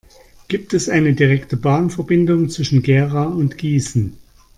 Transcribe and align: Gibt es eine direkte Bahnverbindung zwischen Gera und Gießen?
Gibt 0.47 0.73
es 0.73 0.89
eine 0.89 1.13
direkte 1.13 1.57
Bahnverbindung 1.57 2.49
zwischen 2.49 2.81
Gera 2.81 3.25
und 3.25 3.59
Gießen? 3.59 4.17